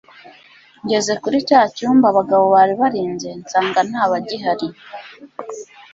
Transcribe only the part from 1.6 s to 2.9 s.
cyumba abagabo bari